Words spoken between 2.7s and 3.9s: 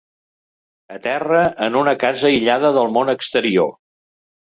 del món exterior.